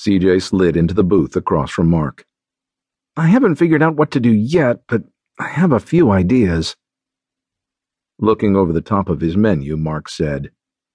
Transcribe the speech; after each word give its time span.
CJ 0.00 0.40
slid 0.40 0.78
into 0.78 0.94
the 0.94 1.04
booth 1.04 1.36
across 1.36 1.70
from 1.70 1.90
Mark. 1.90 2.24
I 3.18 3.26
haven't 3.26 3.56
figured 3.56 3.82
out 3.82 3.96
what 3.96 4.10
to 4.12 4.20
do 4.20 4.32
yet, 4.32 4.78
but 4.88 5.02
I 5.38 5.48
have 5.48 5.72
a 5.72 5.80
few 5.80 6.10
ideas. 6.10 6.74
Looking 8.18 8.56
over 8.56 8.72
the 8.72 8.80
top 8.80 9.10
of 9.10 9.20
his 9.20 9.36
menu, 9.36 9.76
Mark 9.76 10.08
said, 10.08 10.52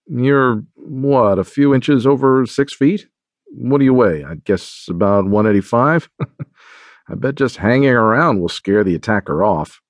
You're, 0.08 0.64
what, 0.74 1.38
a 1.38 1.44
few 1.44 1.76
inches 1.76 2.08
over 2.08 2.48
six 2.48 2.74
feet? 2.74 3.08
What 3.46 3.78
do 3.78 3.86
you 3.86 3.94
weigh? 3.94 4.24
I 4.24 4.36
guess 4.44 4.88
about 4.90 5.26
185? 5.26 6.10
I 7.08 7.14
bet 7.14 7.36
just 7.36 7.58
hanging 7.58 7.90
around 7.90 8.40
will 8.40 8.50
scare 8.50 8.84
the 8.84 8.96
attacker 8.96 9.44
off. 9.44 9.82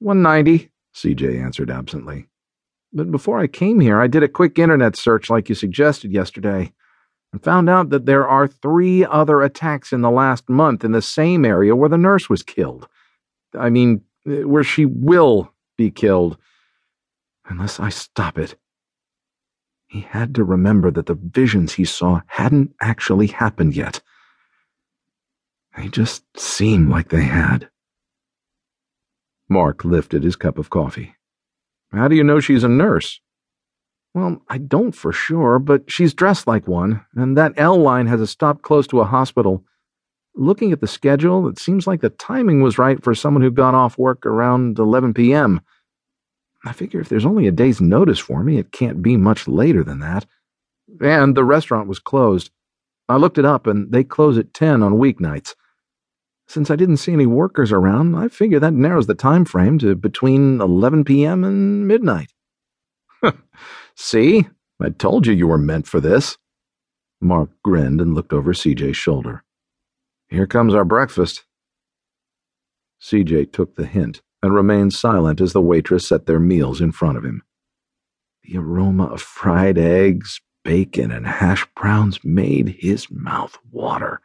190, 0.00 0.70
CJ 0.94 1.42
answered 1.42 1.70
absently. 1.70 2.28
But 2.92 3.10
before 3.10 3.38
I 3.38 3.46
came 3.46 3.80
here, 3.80 4.02
I 4.02 4.06
did 4.06 4.22
a 4.22 4.28
quick 4.28 4.58
internet 4.58 4.96
search 4.96 5.30
like 5.30 5.48
you 5.48 5.54
suggested 5.54 6.12
yesterday 6.12 6.74
and 7.32 7.42
found 7.42 7.70
out 7.70 7.90
that 7.90 8.06
there 8.06 8.28
are 8.28 8.46
three 8.46 9.04
other 9.04 9.40
attacks 9.40 9.92
in 9.92 10.02
the 10.02 10.10
last 10.10 10.48
month 10.48 10.84
in 10.84 10.92
the 10.92 11.02
same 11.02 11.44
area 11.44 11.74
where 11.74 11.88
the 11.88 11.98
nurse 11.98 12.28
was 12.28 12.42
killed. 12.42 12.88
I 13.58 13.70
mean, 13.70 14.02
eh, 14.26 14.42
where 14.42 14.64
she 14.64 14.84
will 14.84 15.52
be 15.76 15.90
killed. 15.90 16.36
Unless 17.46 17.80
I 17.80 17.88
stop 17.88 18.38
it. 18.38 18.56
He 19.86 20.00
had 20.00 20.34
to 20.36 20.44
remember 20.44 20.90
that 20.90 21.06
the 21.06 21.14
visions 21.14 21.74
he 21.74 21.84
saw 21.84 22.22
hadn't 22.26 22.74
actually 22.80 23.26
happened 23.26 23.74
yet. 23.76 24.00
They 25.76 25.88
just 25.88 26.24
seemed 26.38 26.88
like 26.88 27.08
they 27.08 27.24
had. 27.24 27.68
Mark 29.48 29.84
lifted 29.84 30.22
his 30.22 30.36
cup 30.36 30.58
of 30.58 30.70
coffee. 30.70 31.16
How 31.92 32.08
do 32.08 32.16
you 32.16 32.24
know 32.24 32.40
she's 32.40 32.64
a 32.64 32.68
nurse? 32.68 33.20
Well, 34.14 34.42
I 34.48 34.58
don't 34.58 34.92
for 34.92 35.12
sure, 35.12 35.58
but 35.58 35.90
she's 35.90 36.12
dressed 36.12 36.46
like 36.46 36.68
one, 36.68 37.04
and 37.14 37.36
that 37.36 37.54
L 37.56 37.78
line 37.78 38.06
has 38.08 38.20
a 38.20 38.26
stop 38.26 38.60
close 38.60 38.86
to 38.88 39.00
a 39.00 39.06
hospital. 39.06 39.64
Looking 40.34 40.72
at 40.72 40.80
the 40.80 40.86
schedule, 40.86 41.48
it 41.48 41.58
seems 41.58 41.86
like 41.86 42.02
the 42.02 42.10
timing 42.10 42.62
was 42.62 42.78
right 42.78 43.02
for 43.02 43.14
someone 43.14 43.42
who 43.42 43.50
got 43.50 43.74
off 43.74 43.98
work 43.98 44.26
around 44.26 44.78
11 44.78 45.14
p.m. 45.14 45.60
I 46.64 46.72
figure 46.72 47.00
if 47.00 47.08
there's 47.08 47.26
only 47.26 47.46
a 47.46 47.52
day's 47.52 47.80
notice 47.80 48.18
for 48.18 48.42
me, 48.44 48.58
it 48.58 48.70
can't 48.70 49.02
be 49.02 49.16
much 49.16 49.48
later 49.48 49.82
than 49.82 50.00
that. 50.00 50.26
And 51.00 51.34
the 51.34 51.44
restaurant 51.44 51.88
was 51.88 51.98
closed. 51.98 52.50
I 53.08 53.16
looked 53.16 53.38
it 53.38 53.44
up, 53.44 53.66
and 53.66 53.90
they 53.92 54.04
close 54.04 54.36
at 54.36 54.54
10 54.54 54.82
on 54.82 54.92
weeknights. 54.92 55.54
Since 56.46 56.70
I 56.70 56.76
didn't 56.76 56.98
see 56.98 57.12
any 57.12 57.26
workers 57.26 57.72
around, 57.72 58.14
I 58.14 58.28
figure 58.28 58.60
that 58.60 58.74
narrows 58.74 59.06
the 59.06 59.14
time 59.14 59.44
frame 59.46 59.78
to 59.78 59.94
between 59.94 60.60
11 60.60 61.04
p.m. 61.04 61.44
and 61.44 61.88
midnight. 61.88 62.32
see? 63.96 64.46
I 64.80 64.90
told 64.90 65.26
you 65.26 65.32
you 65.32 65.46
were 65.46 65.58
meant 65.58 65.86
for 65.86 66.00
this. 66.00 66.36
Mark 67.20 67.50
grinned 67.62 68.00
and 68.00 68.14
looked 68.14 68.32
over 68.32 68.52
CJ's 68.52 68.96
shoulder. 68.96 69.44
Here 70.28 70.46
comes 70.46 70.74
our 70.74 70.84
breakfast. 70.84 71.44
CJ 73.00 73.52
took 73.52 73.76
the 73.76 73.86
hint 73.86 74.22
and 74.42 74.54
remained 74.54 74.92
silent 74.92 75.40
as 75.40 75.52
the 75.52 75.60
waitress 75.60 76.08
set 76.08 76.26
their 76.26 76.40
meals 76.40 76.80
in 76.80 76.92
front 76.92 77.16
of 77.16 77.24
him. 77.24 77.42
The 78.42 78.58
aroma 78.58 79.04
of 79.04 79.22
fried 79.22 79.78
eggs, 79.78 80.40
bacon, 80.64 81.12
and 81.12 81.26
hash 81.26 81.66
browns 81.76 82.18
made 82.24 82.76
his 82.80 83.08
mouth 83.10 83.56
water. 83.70 84.20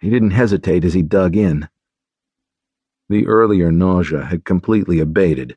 He 0.00 0.08
didn't 0.08 0.30
hesitate 0.30 0.84
as 0.84 0.94
he 0.94 1.02
dug 1.02 1.36
in. 1.36 1.68
The 3.10 3.26
earlier 3.26 3.70
nausea 3.70 4.24
had 4.24 4.44
completely 4.44 5.00
abated, 5.00 5.56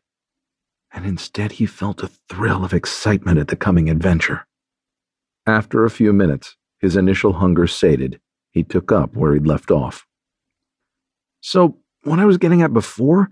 and 0.94 1.06
instead 1.06 1.54
he 1.54 1.66
felt 1.66 2.04
a 2.04 2.12
thrill 2.30 2.64
of 2.64 2.74
excitement 2.74 3.40
at 3.40 3.48
the 3.48 3.56
coming 3.56 3.90
adventure. 3.90 4.46
After 5.46 5.84
a 5.84 5.90
few 5.90 6.14
minutes, 6.14 6.56
his 6.80 6.96
initial 6.96 7.34
hunger 7.34 7.68
sated, 7.68 8.22
he 8.52 8.64
took 8.64 8.92
up 8.92 9.16
where 9.16 9.34
he'd 9.34 9.48
left 9.48 9.72
off. 9.72 10.06
So, 11.42 11.80
what 12.04 12.20
I 12.20 12.26
was 12.26 12.38
getting 12.38 12.62
at 12.62 12.74
before 12.74 13.30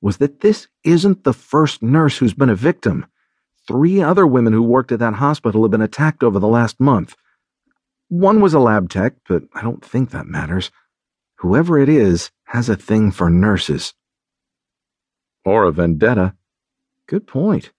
was 0.00 0.18
that 0.18 0.40
this 0.40 0.68
isn't 0.82 1.24
the 1.24 1.32
first 1.32 1.82
nurse 1.82 2.18
who's 2.18 2.34
been 2.34 2.50
a 2.50 2.54
victim. 2.54 3.06
Three 3.66 4.02
other 4.02 4.26
women 4.26 4.52
who 4.52 4.62
worked 4.62 4.92
at 4.92 4.98
that 4.98 5.14
hospital 5.14 5.62
have 5.62 5.70
been 5.70 5.80
attacked 5.80 6.22
over 6.22 6.38
the 6.38 6.48
last 6.48 6.80
month. 6.80 7.14
One 8.08 8.40
was 8.40 8.52
a 8.52 8.58
lab 8.58 8.90
tech, 8.90 9.14
but 9.26 9.44
I 9.54 9.62
don't 9.62 9.82
think 9.82 10.10
that 10.10 10.26
matters. 10.26 10.70
Whoever 11.38 11.78
it 11.78 11.88
is 11.88 12.30
has 12.46 12.68
a 12.68 12.76
thing 12.76 13.10
for 13.12 13.30
nurses. 13.30 13.94
Or 15.44 15.64
a 15.64 15.72
vendetta. 15.72 16.34
Good 17.06 17.26
point. 17.26 17.72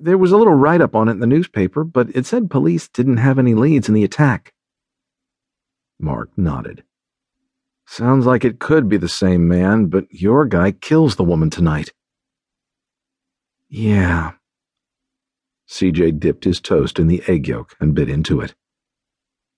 There 0.00 0.18
was 0.18 0.32
a 0.32 0.36
little 0.36 0.54
write 0.54 0.80
up 0.80 0.94
on 0.94 1.08
it 1.08 1.12
in 1.12 1.20
the 1.20 1.26
newspaper, 1.26 1.84
but 1.84 2.08
it 2.14 2.26
said 2.26 2.50
police 2.50 2.88
didn't 2.88 3.18
have 3.18 3.38
any 3.38 3.54
leads 3.54 3.88
in 3.88 3.94
the 3.94 4.04
attack. 4.04 4.52
Mark 5.98 6.30
nodded. 6.36 6.82
Sounds 7.86 8.26
like 8.26 8.44
it 8.44 8.58
could 8.58 8.88
be 8.88 8.96
the 8.96 9.08
same 9.08 9.46
man, 9.46 9.86
but 9.86 10.06
your 10.10 10.46
guy 10.46 10.72
kills 10.72 11.16
the 11.16 11.24
woman 11.24 11.50
tonight. 11.50 11.92
Yeah. 13.68 14.32
CJ 15.68 16.18
dipped 16.18 16.44
his 16.44 16.60
toast 16.60 16.98
in 16.98 17.06
the 17.06 17.22
egg 17.26 17.46
yolk 17.48 17.76
and 17.80 17.94
bit 17.94 18.08
into 18.08 18.40
it. 18.40 18.54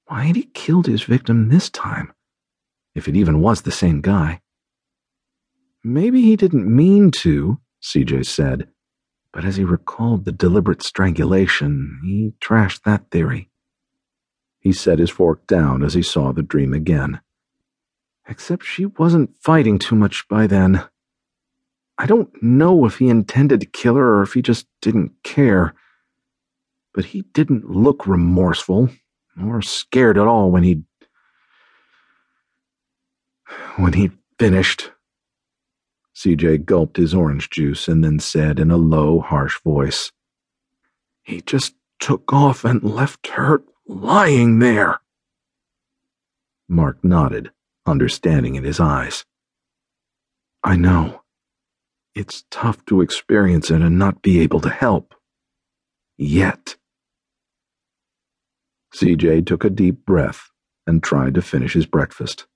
Why 0.06 0.24
had 0.24 0.36
he 0.36 0.50
killed 0.54 0.86
his 0.86 1.02
victim 1.02 1.48
this 1.48 1.70
time? 1.70 2.12
If 2.94 3.08
it 3.08 3.16
even 3.16 3.40
was 3.40 3.62
the 3.62 3.72
same 3.72 4.00
guy. 4.00 4.40
Maybe 5.82 6.22
he 6.22 6.36
didn't 6.36 6.66
mean 6.66 7.10
to, 7.22 7.60
CJ 7.82 8.26
said, 8.26 8.68
but 9.36 9.44
as 9.44 9.56
he 9.56 9.64
recalled 9.64 10.24
the 10.24 10.32
deliberate 10.32 10.82
strangulation, 10.82 12.00
he 12.02 12.32
trashed 12.40 12.84
that 12.84 13.10
theory. 13.10 13.50
He 14.60 14.72
set 14.72 14.98
his 14.98 15.10
fork 15.10 15.46
down 15.46 15.84
as 15.84 15.92
he 15.92 16.00
saw 16.00 16.32
the 16.32 16.40
dream 16.40 16.72
again. 16.72 17.20
Except 18.26 18.64
she 18.64 18.86
wasn't 18.86 19.36
fighting 19.36 19.78
too 19.78 19.94
much 19.94 20.26
by 20.26 20.46
then. 20.46 20.84
I 21.98 22.06
don't 22.06 22.30
know 22.42 22.86
if 22.86 22.96
he 22.96 23.10
intended 23.10 23.60
to 23.60 23.66
kill 23.66 23.96
her 23.96 24.20
or 24.20 24.22
if 24.22 24.32
he 24.32 24.40
just 24.40 24.68
didn't 24.80 25.12
care. 25.22 25.74
But 26.94 27.04
he 27.04 27.20
didn't 27.34 27.68
look 27.68 28.06
remorseful 28.06 28.88
or 29.38 29.60
scared 29.60 30.16
at 30.16 30.26
all 30.26 30.50
when 30.50 30.62
he 30.62 30.84
when 33.76 33.92
he 33.92 34.12
finished. 34.38 34.92
CJ 36.16 36.64
gulped 36.64 36.96
his 36.96 37.12
orange 37.12 37.50
juice 37.50 37.88
and 37.88 38.02
then 38.02 38.18
said 38.18 38.58
in 38.58 38.70
a 38.70 38.78
low, 38.78 39.20
harsh 39.20 39.60
voice, 39.62 40.12
He 41.22 41.42
just 41.42 41.74
took 42.00 42.32
off 42.32 42.64
and 42.64 42.82
left 42.82 43.26
her 43.28 43.62
lying 43.86 44.58
there. 44.60 45.00
Mark 46.70 47.04
nodded, 47.04 47.50
understanding 47.84 48.54
in 48.54 48.64
his 48.64 48.80
eyes. 48.80 49.26
I 50.64 50.76
know. 50.76 51.20
It's 52.14 52.44
tough 52.50 52.82
to 52.86 53.02
experience 53.02 53.70
it 53.70 53.82
and 53.82 53.98
not 53.98 54.22
be 54.22 54.40
able 54.40 54.60
to 54.60 54.70
help. 54.70 55.14
Yet. 56.16 56.76
CJ 58.94 59.44
took 59.46 59.64
a 59.64 59.70
deep 59.70 60.06
breath 60.06 60.50
and 60.86 61.02
tried 61.02 61.34
to 61.34 61.42
finish 61.42 61.74
his 61.74 61.84
breakfast. 61.84 62.46